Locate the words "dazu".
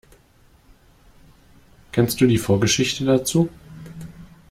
3.05-3.49